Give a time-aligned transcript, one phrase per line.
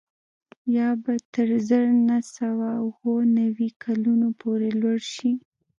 [0.75, 5.31] یا به تر زر نه سوه اووه نوي کلونو پورې لوړ شي